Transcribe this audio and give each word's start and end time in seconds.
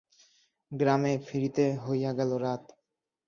গ্রামে 0.71 1.13
ফিরিতে 1.27 1.65
হইয়া 1.83 2.11
গেল 2.13 2.31
রাত। 2.37 2.63